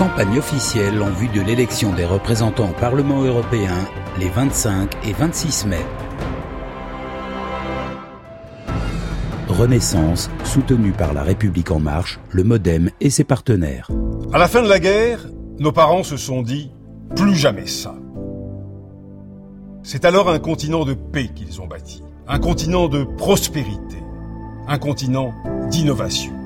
Campagne 0.00 0.38
officielle 0.38 1.02
en 1.02 1.10
vue 1.10 1.28
de 1.28 1.42
l'élection 1.42 1.92
des 1.92 2.06
représentants 2.06 2.70
au 2.70 2.72
Parlement 2.72 3.22
européen 3.22 3.76
les 4.18 4.30
25 4.30 4.90
et 5.06 5.12
26 5.12 5.66
mai. 5.66 5.84
Renaissance, 9.46 10.30
soutenue 10.42 10.92
par 10.92 11.12
la 11.12 11.22
République 11.22 11.70
en 11.70 11.80
marche, 11.80 12.18
le 12.30 12.44
Modem 12.44 12.88
et 13.02 13.10
ses 13.10 13.24
partenaires. 13.24 13.90
À 14.32 14.38
la 14.38 14.48
fin 14.48 14.62
de 14.62 14.70
la 14.70 14.78
guerre, 14.78 15.26
nos 15.58 15.70
parents 15.70 16.02
se 16.02 16.16
sont 16.16 16.40
dit 16.40 16.72
plus 17.14 17.34
jamais 17.34 17.66
ça. 17.66 17.94
C'est 19.82 20.06
alors 20.06 20.30
un 20.30 20.38
continent 20.38 20.86
de 20.86 20.94
paix 20.94 21.28
qu'ils 21.34 21.60
ont 21.60 21.66
bâti, 21.66 22.02
un 22.26 22.38
continent 22.38 22.88
de 22.88 23.04
prospérité, 23.04 23.98
un 24.66 24.78
continent 24.78 25.34
d'innovation. 25.68 26.39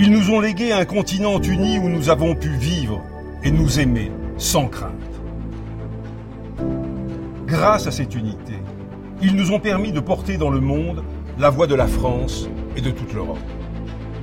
Ils 0.00 0.12
nous 0.12 0.30
ont 0.30 0.38
légué 0.38 0.70
un 0.70 0.84
continent 0.84 1.40
uni 1.40 1.76
où 1.76 1.88
nous 1.88 2.08
avons 2.08 2.36
pu 2.36 2.50
vivre 2.50 3.02
et 3.42 3.50
nous 3.50 3.80
aimer 3.80 4.12
sans 4.36 4.68
crainte. 4.68 4.92
Grâce 7.46 7.88
à 7.88 7.90
cette 7.90 8.14
unité, 8.14 8.52
ils 9.20 9.34
nous 9.34 9.50
ont 9.50 9.58
permis 9.58 9.90
de 9.90 9.98
porter 9.98 10.36
dans 10.36 10.50
le 10.50 10.60
monde 10.60 11.02
la 11.36 11.50
voix 11.50 11.66
de 11.66 11.74
la 11.74 11.88
France 11.88 12.48
et 12.76 12.80
de 12.80 12.92
toute 12.92 13.12
l'Europe. 13.12 13.40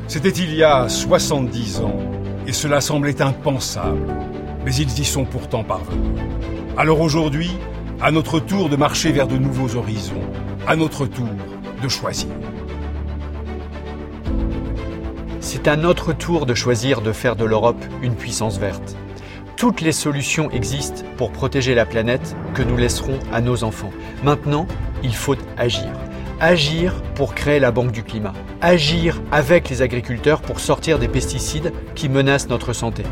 C'était 0.08 0.30
il 0.30 0.56
y 0.56 0.64
a 0.64 0.88
70 0.88 1.82
ans 1.82 2.00
et 2.48 2.54
cela 2.54 2.80
semblait 2.80 3.22
impensable, 3.22 4.16
mais 4.64 4.74
ils 4.74 4.98
y 4.98 5.04
sont 5.04 5.26
pourtant 5.26 5.66
parvenus. 5.66 6.22
Alors 6.78 7.02
aujourd'hui, 7.02 7.52
à 8.02 8.12
notre 8.12 8.40
tour 8.40 8.70
de 8.70 8.78
marcher 8.78 9.12
vers 9.12 9.28
de 9.28 9.38
nouveaux 9.38 9.76
horizons, 9.76 10.24
à 10.68 10.78
notre 10.78 11.05
tour 11.05 11.28
de 11.84 11.90
choisir. 11.90 12.30
C'est 15.55 15.70
à 15.70 15.77
notre 15.77 16.12
tour 16.12 16.45
de 16.45 16.54
choisir 16.54 17.00
de 17.00 17.14
faire 17.14 17.38
de 17.38 17.45
l'Europe 17.45 17.82
une 18.02 18.13
puissance 18.13 18.59
verte. 18.59 18.98
Toutes 19.55 19.80
les 19.80 19.94
solutions 19.94 20.52
existent 20.52 21.04
pour 21.16 21.32
protéger 21.32 21.74
la 21.76 21.85
planète 21.85 22.35
que 22.54 22.62
nous 22.62 22.76
laisserons 22.76 23.20
à 23.32 23.40
nos 23.40 23.63
enfants. 23.63 23.91
Maintenant, 24.21 24.68
il 25.02 25.15
faut 25.15 25.38
agir. 25.55 25.88
Agir 26.41 27.02
pour 27.15 27.35
créer 27.35 27.60
la 27.62 27.71
Banque 27.71 27.93
du 27.93 28.04
climat. 28.04 28.34
Agir 28.60 29.21
avec 29.32 29.70
les 29.70 29.82
agriculteurs 29.82 30.41
pour 30.41 30.60
sortir 30.60 30.99
des 30.99 31.07
pesticides 31.07 31.71
qui 31.96 32.10
menacent 32.10 32.49
notre 32.49 32.74
santé. 32.74 33.04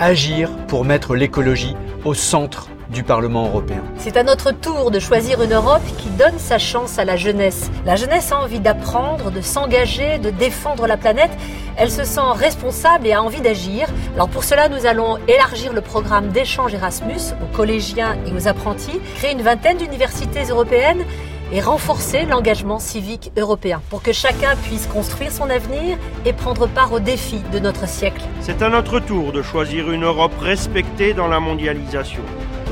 Agir 0.00 0.50
pour 0.66 0.84
mettre 0.84 1.14
l'écologie 1.14 1.76
au 2.04 2.12
centre 2.12 2.70
du 2.90 3.02
Parlement 3.02 3.46
européen. 3.46 3.82
C'est 3.98 4.16
à 4.16 4.22
notre 4.22 4.50
tour 4.52 4.90
de 4.90 4.98
choisir 4.98 5.42
une 5.42 5.52
Europe 5.52 5.82
qui 5.98 6.08
donne 6.10 6.38
sa 6.38 6.58
chance 6.58 6.98
à 6.98 7.04
la 7.04 7.16
jeunesse. 7.16 7.70
La 7.84 7.96
jeunesse 7.96 8.32
a 8.32 8.40
envie 8.40 8.60
d'apprendre, 8.60 9.30
de 9.30 9.40
s'engager, 9.40 10.18
de 10.18 10.30
défendre 10.30 10.86
la 10.86 10.96
planète. 10.96 11.30
Elle 11.76 11.90
se 11.90 12.04
sent 12.04 12.20
responsable 12.34 13.06
et 13.06 13.12
a 13.12 13.22
envie 13.22 13.40
d'agir. 13.40 13.88
Alors 14.14 14.28
pour 14.28 14.44
cela, 14.44 14.68
nous 14.68 14.86
allons 14.86 15.18
élargir 15.28 15.72
le 15.72 15.80
programme 15.80 16.28
d'échange 16.28 16.74
Erasmus 16.74 17.34
aux 17.42 17.56
collégiens 17.56 18.16
et 18.26 18.32
aux 18.32 18.48
apprentis, 18.48 19.00
créer 19.16 19.32
une 19.32 19.42
vingtaine 19.42 19.76
d'universités 19.76 20.44
européennes 20.44 21.04
et 21.52 21.60
renforcer 21.60 22.26
l'engagement 22.26 22.78
civique 22.78 23.32
européen 23.36 23.80
pour 23.90 24.02
que 24.02 24.12
chacun 24.12 24.54
puisse 24.64 24.86
construire 24.86 25.32
son 25.32 25.48
avenir 25.48 25.96
et 26.26 26.32
prendre 26.32 26.66
part 26.66 26.92
aux 26.92 27.00
défis 27.00 27.42
de 27.52 27.58
notre 27.58 27.88
siècle. 27.88 28.22
C'est 28.40 28.62
à 28.62 28.68
notre 28.68 29.00
tour 29.00 29.32
de 29.32 29.42
choisir 29.42 29.90
une 29.90 30.04
Europe 30.04 30.34
respectée 30.40 31.14
dans 31.14 31.28
la 31.28 31.40
mondialisation. 31.40 32.22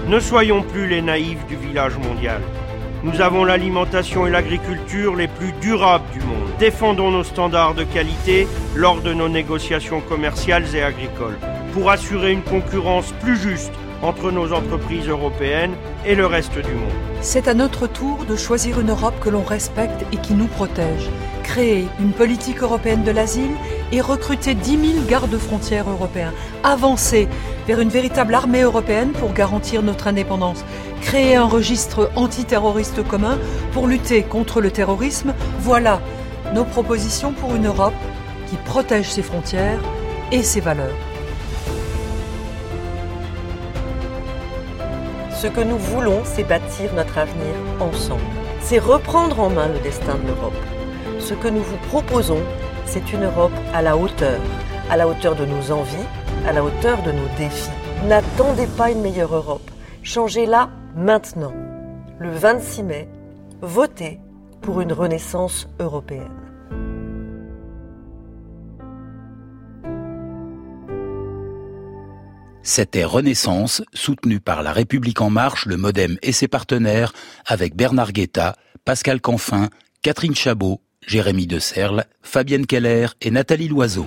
Ne 0.09 0.21
soyons 0.21 0.62
plus 0.62 0.87
les 0.87 1.03
naïfs 1.03 1.45
du 1.49 1.57
village 1.57 1.99
mondial. 1.99 2.41
Nous 3.03 3.21
avons 3.21 3.45
l'alimentation 3.45 4.25
et 4.25 4.31
l'agriculture 4.31 5.17
les 5.17 5.27
plus 5.27 5.51
durables 5.61 6.09
du 6.12 6.21
monde. 6.21 6.49
Défendons 6.61 7.11
nos 7.11 7.25
standards 7.25 7.75
de 7.75 7.83
qualité 7.83 8.47
lors 8.77 9.01
de 9.01 9.12
nos 9.12 9.29
négociations 9.29 10.01
commerciales 10.01 10.77
et 10.77 10.83
agricoles 10.83 11.39
pour 11.73 11.91
assurer 11.91 12.31
une 12.31 12.43
concurrence 12.43 13.12
plus 13.21 13.37
juste 13.37 13.73
entre 14.01 14.31
nos 14.31 14.53
entreprises 14.53 15.09
européennes 15.09 15.75
et 16.07 16.15
le 16.15 16.27
reste 16.27 16.55
du 16.55 16.73
monde. 16.73 16.93
C'est 17.21 17.49
à 17.49 17.55
notre 17.55 17.89
tour 17.89 18.27
de 18.28 18.37
choisir 18.37 18.78
une 18.78 18.91
Europe 18.91 19.19
que 19.21 19.31
l'on 19.31 19.43
respecte 19.43 20.06
et 20.12 20.19
qui 20.19 20.34
nous 20.34 20.47
protège. 20.47 21.11
Créer 21.43 21.87
une 21.99 22.12
politique 22.12 22.62
européenne 22.62 23.03
de 23.03 23.11
l'asile 23.11 23.56
et 23.92 24.00
recruter 24.00 24.54
10 24.54 24.92
000 24.94 25.04
gardes-frontières 25.08 25.88
européens. 25.88 26.32
Avancer 26.62 27.28
vers 27.66 27.80
une 27.80 27.88
véritable 27.88 28.34
armée 28.34 28.62
européenne 28.62 29.12
pour 29.12 29.32
garantir 29.32 29.82
notre 29.82 30.08
indépendance. 30.08 30.64
Créer 31.02 31.36
un 31.36 31.44
registre 31.44 32.10
antiterroriste 32.16 33.06
commun 33.06 33.38
pour 33.72 33.86
lutter 33.86 34.22
contre 34.22 34.60
le 34.60 34.70
terrorisme. 34.70 35.34
Voilà 35.60 36.00
nos 36.54 36.64
propositions 36.64 37.32
pour 37.32 37.54
une 37.54 37.66
Europe 37.66 37.94
qui 38.48 38.56
protège 38.56 39.10
ses 39.10 39.22
frontières 39.22 39.80
et 40.32 40.42
ses 40.42 40.60
valeurs. 40.60 40.94
Ce 45.36 45.48
que 45.48 45.60
nous 45.60 45.78
voulons, 45.78 46.22
c'est 46.24 46.44
bâtir 46.44 46.94
notre 46.94 47.18
avenir 47.18 47.54
ensemble. 47.78 48.22
C'est 48.60 48.78
reprendre 48.78 49.38
en 49.38 49.50
main 49.50 49.68
le 49.68 49.78
destin 49.80 50.14
de 50.14 50.28
l'Europe. 50.28 50.54
Ce 51.20 51.34
que 51.34 51.48
nous 51.48 51.62
vous 51.62 51.76
proposons, 51.88 52.41
c'est 52.86 53.12
une 53.12 53.24
Europe 53.24 53.52
à 53.74 53.82
la 53.82 53.97
hauteur, 53.97 54.41
à 54.91 54.97
la 54.97 55.08
hauteur 55.08 55.36
de 55.36 55.44
nos 55.44 55.70
envies, 55.70 56.06
à 56.47 56.52
la 56.52 56.64
hauteur 56.64 57.02
de 57.02 57.12
nos 57.12 57.28
défis. 57.36 57.70
N'attendez 58.04 58.66
pas 58.66 58.91
une 58.91 59.02
meilleure 59.02 59.34
Europe. 59.34 59.70
Changez-la 60.02 60.70
maintenant. 60.94 61.52
Le 62.19 62.30
26 62.30 62.82
mai, 62.84 63.08
votez 63.60 64.20
pour 64.62 64.80
une 64.80 64.92
renaissance 64.92 65.69
européenne. 65.80 66.47
C'était 72.62 73.04
Renaissance, 73.04 73.82
soutenue 73.94 74.41
par 74.41 74.64
La 74.64 74.72
République 74.72 75.20
En 75.20 75.30
Marche, 75.30 75.66
le 75.66 75.76
Modem 75.76 76.18
et 76.22 76.32
ses 76.32 76.48
partenaires, 76.48 77.12
avec 77.47 77.76
Bernard 77.76 78.12
Guetta, 78.12 78.56
Pascal 78.84 79.20
Canfin, 79.20 79.68
Catherine 80.03 80.34
Chabot, 80.34 80.80
Jérémy 81.06 81.47
De 81.47 81.61
Serle, 81.61 82.05
Fabienne 82.21 82.67
Keller 82.67 83.06
et 83.22 83.31
Nathalie 83.31 83.69
Loiseau. 83.69 84.06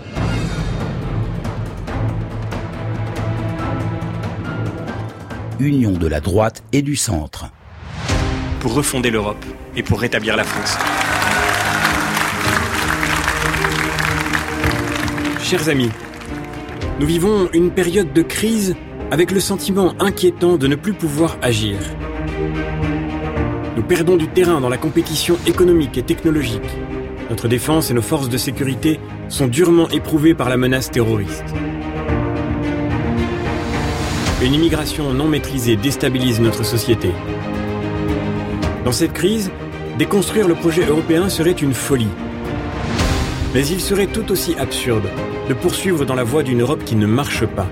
Union 5.61 5.93
de 5.93 6.07
la 6.07 6.19
droite 6.19 6.61
et 6.73 6.81
du 6.81 6.97
centre. 6.97 7.45
Pour 8.59 8.73
refonder 8.73 9.11
l'Europe 9.11 9.45
et 9.77 9.83
pour 9.83 10.01
rétablir 10.01 10.35
la 10.35 10.43
France. 10.43 10.77
Chers 15.41 15.69
amis, 15.69 15.91
nous 16.99 17.07
vivons 17.07 17.49
une 17.53 17.71
période 17.71 18.11
de 18.11 18.21
crise 18.21 18.75
avec 19.09 19.31
le 19.31 19.39
sentiment 19.39 19.95
inquiétant 20.01 20.57
de 20.57 20.67
ne 20.67 20.75
plus 20.75 20.93
pouvoir 20.93 21.37
agir. 21.41 21.79
Perdons 23.89 24.17
du 24.17 24.27
terrain 24.27 24.61
dans 24.61 24.69
la 24.69 24.77
compétition 24.77 25.35
économique 25.47 25.97
et 25.97 26.03
technologique. 26.03 26.61
Notre 27.31 27.47
défense 27.47 27.89
et 27.89 27.95
nos 27.95 28.03
forces 28.03 28.29
de 28.29 28.37
sécurité 28.37 28.99
sont 29.29 29.47
durement 29.47 29.89
éprouvées 29.89 30.35
par 30.35 30.47
la 30.47 30.57
menace 30.57 30.91
terroriste. 30.91 31.43
Une 34.43 34.53
immigration 34.53 35.11
non 35.11 35.27
maîtrisée 35.27 35.75
déstabilise 35.75 36.39
notre 36.39 36.63
société. 36.63 37.09
Dans 38.85 38.91
cette 38.91 39.13
crise, 39.13 39.49
déconstruire 39.97 40.47
le 40.47 40.53
projet 40.53 40.85
européen 40.85 41.27
serait 41.27 41.49
une 41.49 41.73
folie. 41.73 42.13
Mais 43.55 43.65
il 43.65 43.81
serait 43.81 44.05
tout 44.05 44.31
aussi 44.31 44.53
absurde 44.59 45.09
de 45.49 45.53
poursuivre 45.55 46.05
dans 46.05 46.13
la 46.13 46.23
voie 46.23 46.43
d'une 46.43 46.61
Europe 46.61 46.83
qui 46.85 46.95
ne 46.95 47.07
marche 47.07 47.47
pas. 47.47 47.67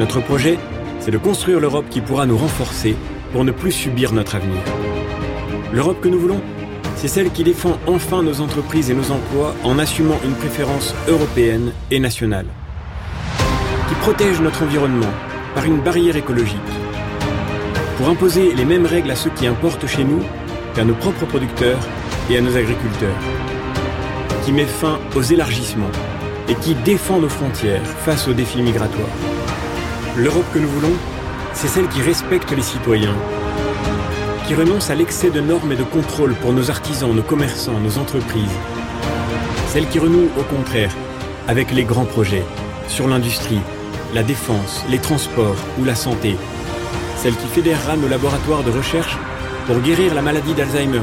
Notre 0.00 0.20
projet, 0.20 0.58
c'est 0.98 1.12
de 1.12 1.18
construire 1.18 1.60
l'Europe 1.60 1.86
qui 1.88 2.00
pourra 2.00 2.26
nous 2.26 2.36
renforcer 2.36 2.96
pour 3.32 3.44
ne 3.44 3.52
plus 3.52 3.72
subir 3.72 4.12
notre 4.12 4.36
avenir. 4.36 4.60
L'Europe 5.72 6.00
que 6.00 6.08
nous 6.08 6.18
voulons, 6.18 6.40
c'est 6.96 7.08
celle 7.08 7.30
qui 7.30 7.44
défend 7.44 7.78
enfin 7.86 8.22
nos 8.22 8.40
entreprises 8.40 8.90
et 8.90 8.94
nos 8.94 9.10
emplois 9.10 9.54
en 9.64 9.78
assumant 9.78 10.18
une 10.24 10.34
préférence 10.34 10.94
européenne 11.08 11.72
et 11.90 12.00
nationale. 12.00 12.46
Qui 13.88 13.94
protège 13.96 14.40
notre 14.40 14.62
environnement 14.62 15.12
par 15.54 15.64
une 15.64 15.80
barrière 15.80 16.16
écologique. 16.16 16.56
Pour 17.98 18.08
imposer 18.08 18.54
les 18.54 18.64
mêmes 18.64 18.86
règles 18.86 19.10
à 19.10 19.16
ceux 19.16 19.30
qui 19.30 19.46
importent 19.46 19.86
chez 19.86 20.04
nous 20.04 20.22
qu'à 20.74 20.84
nos 20.84 20.94
propres 20.94 21.26
producteurs 21.26 21.78
et 22.30 22.38
à 22.38 22.40
nos 22.40 22.56
agriculteurs. 22.56 23.16
Qui 24.44 24.52
met 24.52 24.64
fin 24.64 24.98
aux 25.14 25.22
élargissements 25.22 25.90
et 26.48 26.54
qui 26.54 26.74
défend 26.74 27.18
nos 27.18 27.28
frontières 27.28 27.86
face 27.86 28.28
aux 28.28 28.34
défis 28.34 28.62
migratoires. 28.62 29.08
L'Europe 30.16 30.46
que 30.54 30.58
nous 30.58 30.68
voulons, 30.68 30.94
c'est 31.56 31.68
celle 31.68 31.88
qui 31.88 32.02
respecte 32.02 32.50
les 32.52 32.62
citoyens, 32.62 33.16
qui 34.46 34.54
renonce 34.54 34.90
à 34.90 34.94
l'excès 34.94 35.30
de 35.30 35.40
normes 35.40 35.72
et 35.72 35.76
de 35.76 35.84
contrôles 35.84 36.34
pour 36.34 36.52
nos 36.52 36.70
artisans, 36.70 37.10
nos 37.14 37.22
commerçants, 37.22 37.80
nos 37.80 37.96
entreprises. 37.96 38.58
Celle 39.68 39.88
qui 39.88 39.98
renoue, 39.98 40.28
au 40.38 40.42
contraire, 40.42 40.94
avec 41.48 41.72
les 41.72 41.84
grands 41.84 42.04
projets 42.04 42.44
sur 42.88 43.08
l'industrie, 43.08 43.60
la 44.12 44.22
défense, 44.22 44.84
les 44.90 44.98
transports 44.98 45.56
ou 45.80 45.84
la 45.84 45.94
santé. 45.94 46.36
Celle 47.16 47.34
qui 47.34 47.46
fédérera 47.46 47.96
nos 47.96 48.08
laboratoires 48.08 48.62
de 48.62 48.70
recherche 48.70 49.16
pour 49.66 49.80
guérir 49.80 50.14
la 50.14 50.20
maladie 50.20 50.52
d'Alzheimer. 50.52 51.00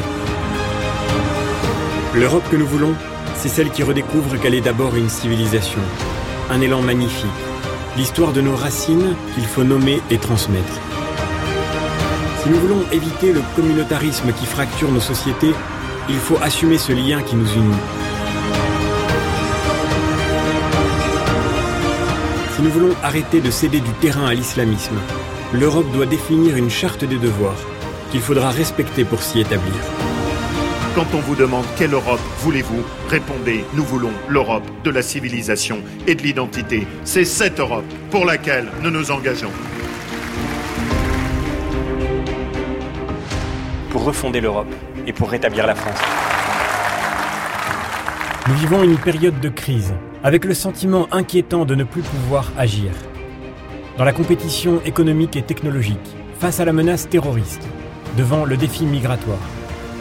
L'Europe 2.13 2.47
que 2.51 2.57
nous 2.57 2.67
voulons, 2.67 2.93
c'est 3.35 3.49
celle 3.49 3.71
qui 3.71 3.81
redécouvre 3.81 4.39
qu'elle 4.39 4.53
est 4.53 4.61
d'abord 4.61 4.95
une 4.95 5.09
civilisation, 5.09 5.81
un 6.51 6.61
élan 6.61 6.81
magnifique, 6.81 7.31
l'histoire 7.97 8.33
de 8.33 8.41
nos 8.41 8.55
racines 8.55 9.15
qu'il 9.35 9.45
faut 9.45 9.63
nommer 9.63 10.01
et 10.09 10.17
transmettre. 10.17 10.79
Si 12.41 12.49
nous 12.49 12.59
voulons 12.59 12.83
éviter 12.91 13.31
le 13.31 13.41
communautarisme 13.55 14.33
qui 14.33 14.45
fracture 14.45 14.91
nos 14.91 14.99
sociétés, 14.99 15.53
il 16.09 16.17
faut 16.17 16.37
assumer 16.41 16.77
ce 16.77 16.91
lien 16.91 17.21
qui 17.21 17.35
nous 17.35 17.51
unit. 17.53 17.75
Si 22.55 22.61
nous 22.61 22.71
voulons 22.71 22.95
arrêter 23.03 23.39
de 23.41 23.51
céder 23.51 23.79
du 23.79 23.91
terrain 24.01 24.25
à 24.25 24.33
l'islamisme, 24.33 24.97
l'Europe 25.53 25.91
doit 25.93 26.05
définir 26.05 26.57
une 26.57 26.69
charte 26.69 27.05
des 27.05 27.17
devoirs 27.17 27.61
qu'il 28.11 28.21
faudra 28.21 28.49
respecter 28.49 29.05
pour 29.05 29.21
s'y 29.21 29.39
établir. 29.39 29.73
Quand 30.95 31.07
on 31.15 31.21
vous 31.21 31.33
demande 31.33 31.65
quelle 31.75 31.93
Europe 31.93 32.19
voulez-vous, 32.41 32.83
répondez 33.09 33.65
nous 33.73 33.83
voulons 33.83 34.11
l'Europe 34.29 34.63
de 34.83 34.91
la 34.91 35.01
civilisation 35.01 35.79
et 36.05 36.13
de 36.13 36.21
l'identité. 36.21 36.85
C'est 37.03 37.25
cette 37.25 37.59
Europe 37.59 37.91
pour 38.11 38.25
laquelle 38.25 38.67
nous 38.83 38.91
nous 38.91 39.09
engageons. 39.09 39.49
Pour 43.89 44.03
refonder 44.03 44.39
l'Europe 44.39 44.71
et 45.07 45.13
pour 45.13 45.31
rétablir 45.31 45.65
la 45.65 45.73
France. 45.73 45.99
Nous 48.47 48.53
vivons 48.53 48.83
une 48.83 48.97
période 48.97 49.39
de 49.39 49.49
crise, 49.49 49.95
avec 50.23 50.45
le 50.45 50.53
sentiment 50.53 51.07
inquiétant 51.11 51.65
de 51.65 51.73
ne 51.73 51.85
plus 51.85 52.03
pouvoir 52.03 52.51
agir. 52.55 52.91
Dans 53.97 54.03
la 54.03 54.13
compétition 54.13 54.79
économique 54.85 55.35
et 55.37 55.41
technologique, 55.41 56.15
face 56.39 56.59
à 56.59 56.65
la 56.65 56.73
menace 56.73 57.09
terroriste, 57.09 57.67
devant 58.15 58.45
le 58.45 58.57
défi 58.57 58.85
migratoire. 58.85 59.39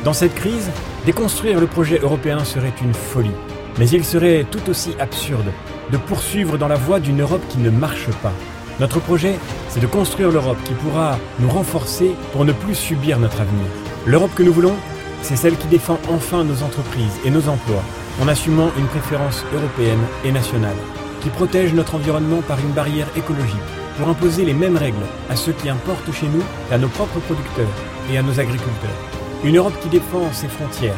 Dans 0.05 0.13
cette 0.13 0.35
crise, 0.35 0.69
déconstruire 1.07 1.61
le 1.61 1.69
projet 1.69 2.01
européen 2.01 2.43
serait 2.45 2.73
une 2.83 2.93
folie. 2.93 3.31
Mais 3.79 3.89
il 3.89 4.05
serait 4.05 4.45
tout 4.51 4.69
aussi 4.69 4.95
absurde 4.99 5.53
de 5.93 5.97
poursuivre 5.97 6.59
dans 6.59 6.67
la 6.67 6.75
voie 6.75 6.99
d'une 6.99 7.21
Europe 7.21 7.43
qui 7.49 7.59
ne 7.59 7.71
marche 7.71 8.09
pas. 8.21 8.33
Notre 8.81 8.99
projet, 8.99 9.35
c'est 9.69 9.81
de 9.81 9.87
construire 9.87 10.33
l'Europe 10.33 10.59
qui 10.65 10.75
pourra 10.75 11.19
nous 11.39 11.49
renforcer 11.49 12.17
pour 12.33 12.45
ne 12.45 12.53
plus 12.53 12.75
subir 12.75 13.21
notre 13.21 13.41
avenir. 13.41 13.67
L'Europe 14.05 14.35
que 14.35 14.43
nous 14.43 14.53
voulons, 14.53 14.75
c'est 15.23 15.37
celle 15.37 15.57
qui 15.57 15.69
défend 15.69 16.01
enfin 16.11 16.43
nos 16.43 16.65
entreprises 16.65 17.21
et 17.25 17.31
nos 17.31 17.49
emplois 17.49 17.85
en 18.21 18.27
assumant 18.27 18.71
une 18.77 18.87
préférence 18.87 19.45
européenne 19.55 20.03
et 20.25 20.33
nationale, 20.33 20.77
qui 21.21 21.29
protège 21.29 21.75
notre 21.75 21.95
environnement 21.95 22.43
par 22.43 22.59
une 22.59 22.73
barrière 22.73 23.09
écologique 23.17 23.57
pour 23.97 24.09
imposer 24.09 24.45
les 24.45 24.55
mêmes 24.55 24.77
règles 24.77 25.07
à 25.31 25.37
ceux 25.37 25.53
qui 25.53 25.69
importent 25.69 26.13
chez 26.13 26.27
nous 26.27 26.43
qu'à 26.69 26.79
nos 26.79 26.89
propres 26.89 27.21
producteurs 27.21 27.67
et 28.11 28.19
à 28.19 28.23
nos 28.23 28.41
agriculteurs. 28.41 29.22
Une 29.45 29.57
Europe 29.57 29.75
qui 29.81 29.89
défend 29.89 30.33
ses 30.33 30.47
frontières 30.47 30.95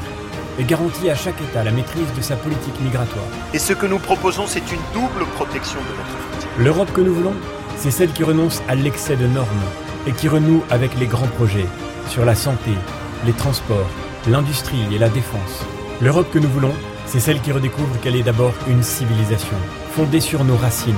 et 0.59 0.65
garantit 0.65 1.09
à 1.09 1.15
chaque 1.15 1.41
État 1.41 1.65
la 1.65 1.71
maîtrise 1.71 2.13
de 2.15 2.21
sa 2.21 2.37
politique 2.37 2.79
migratoire. 2.83 3.25
Et 3.55 3.59
ce 3.59 3.73
que 3.73 3.87
nous 3.87 3.99
proposons, 3.99 4.45
c'est 4.47 4.71
une 4.71 4.81
double 4.93 5.25
protection 5.35 5.81
de 5.81 5.97
notre 5.97 6.19
frontière. 6.19 6.51
L'Europe 6.59 6.93
que 6.93 7.01
nous 7.01 7.15
voulons, 7.15 7.35
c'est 7.79 7.91
celle 7.91 8.13
qui 8.13 8.23
renonce 8.23 8.63
à 8.69 8.75
l'excès 8.75 9.17
de 9.17 9.27
normes 9.27 9.49
et 10.07 10.13
qui 10.13 10.29
renoue 10.29 10.63
avec 10.71 10.95
les 10.99 11.07
grands 11.07 11.27
projets 11.27 11.67
sur 12.11 12.27
la 12.27 12.35
santé, 12.35 12.73
les 13.25 13.33
transports, 13.33 13.89
l'industrie 14.29 14.85
et 14.93 14.99
la 14.99 15.09
défense. 15.09 15.65
L'Europe 16.03 16.31
que 16.31 16.39
nous 16.39 16.51
voulons, 16.51 16.75
c'est 17.07 17.21
celle 17.21 17.41
qui 17.41 17.51
redécouvre 17.51 17.99
qu'elle 18.03 18.17
est 18.17 18.23
d'abord 18.23 18.53
une 18.69 18.83
civilisation, 18.83 19.57
fondée 19.93 20.21
sur 20.21 20.45
nos 20.45 20.57
racines, 20.57 20.95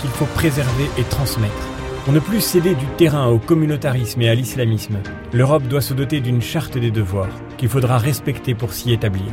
qu'il 0.00 0.10
faut 0.10 0.26
préserver 0.26 0.90
et 0.98 1.04
transmettre. 1.04 1.77
Pour 2.08 2.14
ne 2.14 2.20
plus 2.20 2.40
céder 2.40 2.74
du 2.74 2.86
terrain 2.96 3.26
au 3.26 3.38
communautarisme 3.38 4.22
et 4.22 4.30
à 4.30 4.34
l'islamisme, 4.34 4.96
l'Europe 5.34 5.64
doit 5.64 5.82
se 5.82 5.92
doter 5.92 6.20
d'une 6.20 6.40
charte 6.40 6.78
des 6.78 6.90
devoirs 6.90 7.28
qu'il 7.58 7.68
faudra 7.68 7.98
respecter 7.98 8.54
pour 8.54 8.72
s'y 8.72 8.94
établir. 8.94 9.26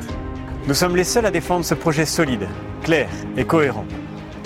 Nous 0.68 0.74
sommes 0.74 0.98
les 0.98 1.06
seuls 1.06 1.26
à 1.26 1.32
défendre 1.32 1.64
ce 1.64 1.74
projet 1.74 2.06
solide, 2.06 2.50
clair 2.84 3.08
et 3.38 3.46
cohérent. 3.46 3.86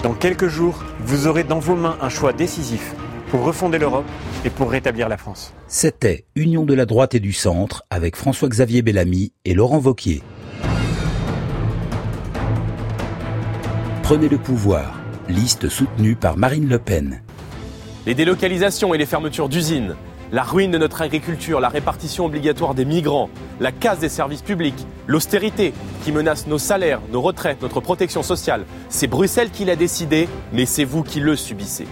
Dans 0.04 0.14
quelques 0.14 0.48
jours, 0.48 0.84
vous 1.00 1.26
aurez 1.26 1.44
dans 1.44 1.58
vos 1.58 1.74
mains 1.74 1.98
un 2.02 2.10
choix 2.10 2.32
décisif 2.32 2.94
pour 3.32 3.44
refonder 3.44 3.80
l'Europe 3.80 4.06
et 4.46 4.52
pour 4.52 4.70
rétablir 4.70 5.10
la 5.10 5.18
France. 5.18 5.52
C'était 5.68 6.26
Union 6.36 6.66
de 6.66 6.76
la 6.76 6.86
droite 6.86 7.16
et 7.16 7.20
du 7.20 7.34
centre 7.34 7.82
avec 7.90 8.16
François-Xavier 8.16 8.84
Bellamy 8.84 9.34
et 9.44 9.56
Laurent 9.56 9.80
Vauquier. 9.80 10.22
Prenez 14.04 14.30
le 14.30 14.38
pouvoir, 14.38 15.02
liste 15.28 15.68
soutenue 15.68 16.16
par 16.16 16.38
Marine 16.38 16.70
Le 16.70 16.78
Pen. 16.78 17.24
Les 18.06 18.16
délocalisations 18.16 18.94
et 18.94 18.98
les 18.98 19.06
fermetures 19.06 19.50
d'usines, 19.50 19.96
la 20.32 20.44
ruine 20.44 20.72
de 20.72 20.78
notre 20.78 21.02
agriculture, 21.02 21.60
la 21.60 21.68
répartition 21.68 22.26
obligatoire 22.26 22.74
des 22.74 22.86
migrants, 22.86 23.30
la 23.60 23.74
casse 23.74 24.00
des 24.00 24.08
services 24.08 24.42
publics, 24.42 24.88
l'austérité 25.06 25.74
qui 26.04 26.14
menace 26.14 26.48
nos 26.48 26.60
salaires, 26.60 27.02
nos 27.12 27.22
retraites, 27.22 27.62
notre 27.62 27.82
protection 27.82 28.24
sociale, 28.24 28.64
c'est 28.88 29.08
Bruxelles 29.08 29.50
qui 29.50 29.66
l'a 29.66 29.76
décidé, 29.76 30.30
mais 30.54 30.66
c'est 30.66 30.86
vous 30.86 31.04
qui 31.04 31.20
le 31.20 31.36
subissez. 31.36 31.88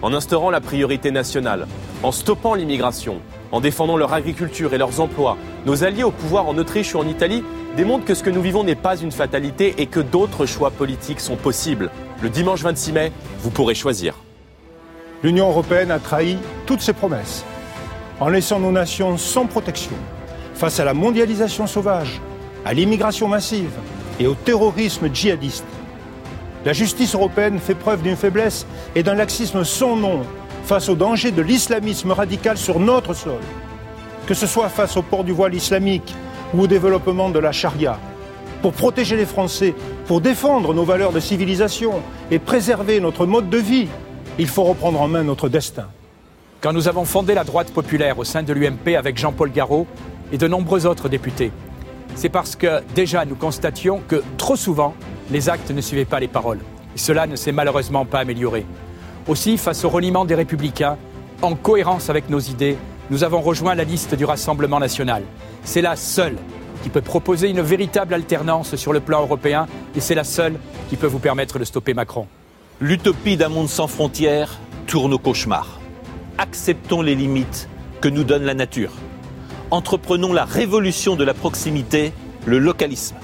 En 0.00 0.14
instaurant 0.14 0.50
la 0.50 0.62
priorité 0.62 1.10
nationale, 1.10 1.66
en 2.02 2.10
stoppant 2.10 2.54
l'immigration, 2.54 3.20
en 3.52 3.60
défendant 3.60 3.98
leur 3.98 4.14
agriculture 4.14 4.72
et 4.72 4.78
leurs 4.78 5.00
emplois, 5.00 5.36
nos 5.66 5.84
alliés 5.84 6.04
au 6.04 6.10
pouvoir 6.10 6.48
en 6.48 6.56
Autriche 6.56 6.94
ou 6.94 6.98
en 6.98 7.06
Italie 7.06 7.44
démontrent 7.76 8.06
que 8.06 8.14
ce 8.14 8.22
que 8.22 8.30
nous 8.30 8.42
vivons 8.42 8.64
n'est 8.64 8.74
pas 8.76 8.96
une 8.96 9.12
fatalité 9.12 9.74
et 9.76 9.86
que 9.86 10.00
d'autres 10.00 10.46
choix 10.46 10.70
politiques 10.70 11.20
sont 11.20 11.36
possibles. 11.36 11.90
Le 12.22 12.30
dimanche 12.30 12.62
26 12.62 12.92
mai, 12.92 13.12
vous 13.40 13.50
pourrez 13.50 13.74
choisir 13.74 14.23
l'Union 15.24 15.48
européenne 15.48 15.90
a 15.90 15.98
trahi 15.98 16.36
toutes 16.66 16.82
ses 16.82 16.92
promesses 16.92 17.46
en 18.20 18.28
laissant 18.28 18.60
nos 18.60 18.70
nations 18.70 19.16
sans 19.16 19.46
protection 19.46 19.96
face 20.54 20.78
à 20.78 20.84
la 20.84 20.92
mondialisation 20.92 21.66
sauvage, 21.66 22.20
à 22.66 22.74
l'immigration 22.74 23.26
massive 23.26 23.72
et 24.20 24.26
au 24.26 24.34
terrorisme 24.34 25.08
djihadiste. 25.12 25.64
La 26.66 26.74
justice 26.74 27.14
européenne 27.14 27.58
fait 27.58 27.74
preuve 27.74 28.02
d'une 28.02 28.16
faiblesse 28.16 28.66
et 28.94 29.02
d'un 29.02 29.14
laxisme 29.14 29.64
sans 29.64 29.96
nom 29.96 30.20
face 30.64 30.90
au 30.90 30.94
danger 30.94 31.30
de 31.30 31.40
l'islamisme 31.40 32.10
radical 32.10 32.58
sur 32.58 32.78
notre 32.78 33.14
sol, 33.14 33.40
que 34.26 34.34
ce 34.34 34.46
soit 34.46 34.68
face 34.68 34.98
au 34.98 35.02
port 35.02 35.24
du 35.24 35.32
voile 35.32 35.54
islamique 35.54 36.14
ou 36.52 36.60
au 36.62 36.66
développement 36.66 37.30
de 37.30 37.38
la 37.38 37.50
charia. 37.50 37.98
Pour 38.60 38.72
protéger 38.72 39.16
les 39.16 39.26
Français, 39.26 39.74
pour 40.06 40.20
défendre 40.20 40.74
nos 40.74 40.84
valeurs 40.84 41.12
de 41.12 41.20
civilisation 41.20 42.02
et 42.30 42.38
préserver 42.38 43.00
notre 43.00 43.24
mode 43.24 43.48
de 43.48 43.58
vie, 43.58 43.88
il 44.38 44.48
faut 44.48 44.64
reprendre 44.64 45.00
en 45.00 45.08
main 45.08 45.22
notre 45.22 45.48
destin. 45.48 45.88
Quand 46.60 46.72
nous 46.72 46.88
avons 46.88 47.04
fondé 47.04 47.34
la 47.34 47.44
droite 47.44 47.70
populaire 47.70 48.18
au 48.18 48.24
sein 48.24 48.42
de 48.42 48.52
l'UMP 48.52 48.96
avec 48.96 49.16
Jean-Paul 49.16 49.52
Garot 49.52 49.86
et 50.32 50.38
de 50.38 50.48
nombreux 50.48 50.86
autres 50.86 51.08
députés, 51.08 51.52
c'est 52.16 52.28
parce 52.28 52.56
que 52.56 52.82
déjà 52.94 53.24
nous 53.24 53.36
constations 53.36 54.00
que 54.08 54.22
trop 54.38 54.56
souvent, 54.56 54.94
les 55.30 55.48
actes 55.48 55.70
ne 55.70 55.80
suivaient 55.80 56.04
pas 56.04 56.20
les 56.20 56.28
paroles. 56.28 56.60
Et 56.94 56.98
cela 56.98 57.26
ne 57.26 57.36
s'est 57.36 57.52
malheureusement 57.52 58.04
pas 58.04 58.20
amélioré. 58.20 58.66
Aussi, 59.28 59.56
face 59.56 59.84
au 59.84 59.88
reniement 59.88 60.24
des 60.24 60.34
républicains, 60.34 60.96
en 61.42 61.54
cohérence 61.54 62.10
avec 62.10 62.28
nos 62.28 62.40
idées, 62.40 62.76
nous 63.10 63.24
avons 63.24 63.40
rejoint 63.40 63.74
la 63.74 63.84
liste 63.84 64.14
du 64.14 64.24
Rassemblement 64.24 64.80
national. 64.80 65.22
C'est 65.64 65.82
la 65.82 65.96
seule 65.96 66.36
qui 66.82 66.88
peut 66.88 67.00
proposer 67.00 67.50
une 67.50 67.60
véritable 67.60 68.14
alternance 68.14 68.76
sur 68.76 68.92
le 68.92 69.00
plan 69.00 69.22
européen 69.22 69.66
et 69.96 70.00
c'est 70.00 70.14
la 70.14 70.24
seule 70.24 70.58
qui 70.88 70.96
peut 70.96 71.06
vous 71.06 71.18
permettre 71.18 71.58
de 71.58 71.64
stopper 71.64 71.94
Macron. 71.94 72.26
L'utopie 72.80 73.36
d'un 73.36 73.50
monde 73.50 73.68
sans 73.68 73.86
frontières 73.86 74.58
tourne 74.88 75.14
au 75.14 75.18
cauchemar. 75.18 75.78
Acceptons 76.38 77.02
les 77.02 77.14
limites 77.14 77.68
que 78.00 78.08
nous 78.08 78.24
donne 78.24 78.42
la 78.42 78.54
nature. 78.54 78.90
Entreprenons 79.70 80.32
la 80.32 80.44
révolution 80.44 81.14
de 81.14 81.22
la 81.22 81.34
proximité, 81.34 82.12
le 82.46 82.58
localisme. 82.58 83.14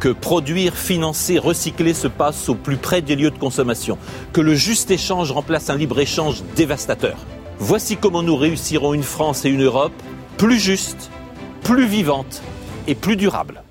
Que 0.00 0.08
produire, 0.08 0.74
financer, 0.74 1.38
recycler 1.38 1.94
se 1.94 2.08
passe 2.08 2.48
au 2.48 2.56
plus 2.56 2.76
près 2.76 3.02
des 3.02 3.14
lieux 3.14 3.30
de 3.30 3.38
consommation. 3.38 3.98
Que 4.32 4.40
le 4.40 4.56
juste 4.56 4.90
échange 4.90 5.30
remplace 5.30 5.70
un 5.70 5.76
libre-échange 5.76 6.42
dévastateur. 6.56 7.18
Voici 7.60 7.96
comment 7.96 8.24
nous 8.24 8.36
réussirons 8.36 8.94
une 8.94 9.04
France 9.04 9.44
et 9.44 9.48
une 9.48 9.62
Europe 9.62 9.92
plus 10.38 10.58
justes, 10.58 11.08
plus 11.62 11.86
vivantes 11.86 12.42
et 12.88 12.96
plus 12.96 13.14
durables. 13.14 13.62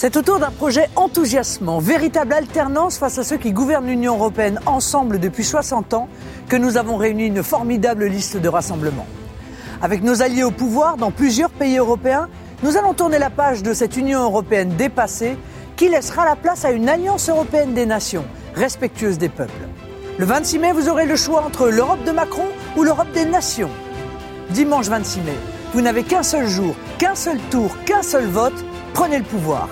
C'est 0.00 0.16
autour 0.16 0.38
d'un 0.38 0.52
projet 0.52 0.88
enthousiasmant, 0.94 1.80
véritable 1.80 2.32
alternance 2.32 2.98
face 2.98 3.18
à 3.18 3.24
ceux 3.24 3.36
qui 3.36 3.50
gouvernent 3.50 3.88
l'Union 3.88 4.14
européenne 4.14 4.60
ensemble 4.64 5.18
depuis 5.18 5.42
60 5.42 5.92
ans, 5.92 6.08
que 6.48 6.54
nous 6.54 6.76
avons 6.76 6.96
réuni 6.96 7.26
une 7.26 7.42
formidable 7.42 8.06
liste 8.06 8.36
de 8.36 8.48
rassemblements. 8.48 9.08
Avec 9.82 10.04
nos 10.04 10.22
alliés 10.22 10.44
au 10.44 10.52
pouvoir 10.52 10.98
dans 10.98 11.10
plusieurs 11.10 11.50
pays 11.50 11.78
européens, 11.78 12.28
nous 12.62 12.76
allons 12.76 12.94
tourner 12.94 13.18
la 13.18 13.28
page 13.28 13.64
de 13.64 13.74
cette 13.74 13.96
Union 13.96 14.22
européenne 14.22 14.68
dépassée 14.76 15.36
qui 15.74 15.88
laissera 15.88 16.24
la 16.24 16.36
place 16.36 16.64
à 16.64 16.70
une 16.70 16.88
alliance 16.88 17.28
européenne 17.28 17.74
des 17.74 17.84
nations, 17.84 18.24
respectueuse 18.54 19.18
des 19.18 19.28
peuples. 19.28 19.66
Le 20.16 20.24
26 20.26 20.60
mai, 20.60 20.72
vous 20.72 20.88
aurez 20.88 21.06
le 21.06 21.16
choix 21.16 21.42
entre 21.44 21.70
l'Europe 21.70 22.04
de 22.04 22.12
Macron 22.12 22.46
ou 22.76 22.84
l'Europe 22.84 23.10
des 23.14 23.24
nations. 23.24 23.70
Dimanche 24.50 24.86
26 24.86 25.22
mai, 25.22 25.36
vous 25.74 25.80
n'avez 25.80 26.04
qu'un 26.04 26.22
seul 26.22 26.46
jour, 26.46 26.76
qu'un 26.98 27.16
seul 27.16 27.38
tour, 27.50 27.76
qu'un 27.84 28.04
seul 28.04 28.26
vote. 28.26 28.64
Prenez 28.94 29.18
le 29.18 29.24
pouvoir. 29.24 29.68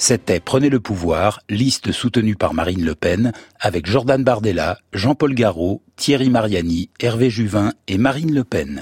C'était 0.00 0.38
Prenez 0.38 0.70
le 0.70 0.78
pouvoir, 0.78 1.40
liste 1.50 1.90
soutenue 1.90 2.36
par 2.36 2.54
Marine 2.54 2.84
Le 2.84 2.94
Pen, 2.94 3.32
avec 3.58 3.86
Jordan 3.86 4.22
Bardella, 4.22 4.78
Jean-Paul 4.92 5.34
Garot, 5.34 5.82
Thierry 5.96 6.30
Mariani, 6.30 6.88
Hervé 7.00 7.30
Juvin 7.30 7.72
et 7.88 7.98
Marine 7.98 8.32
Le 8.32 8.44
Pen. 8.44 8.80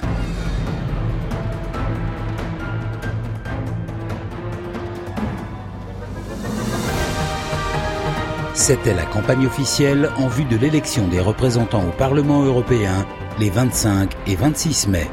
C'était 8.52 8.94
la 8.94 9.06
campagne 9.06 9.46
officielle 9.46 10.10
en 10.18 10.28
vue 10.28 10.44
de 10.44 10.56
l'élection 10.56 11.08
des 11.08 11.20
représentants 11.20 11.88
au 11.88 11.92
Parlement 11.92 12.42
européen 12.42 13.06
les 13.40 13.48
25 13.48 14.12
et 14.26 14.36
26 14.36 14.88
mai. 14.88 15.08